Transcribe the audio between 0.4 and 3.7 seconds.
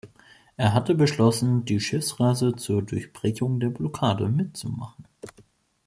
Er hatte beschlossen die Schiffsreise zur Durchbrechung der